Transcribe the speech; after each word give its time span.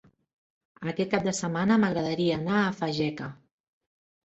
Aquest 0.91 1.11
cap 1.11 1.27
de 1.27 1.33
setmana 1.41 1.77
m'agradaria 1.85 2.41
anar 2.41 2.59
a 2.65 2.75
Fageca. 2.83 3.31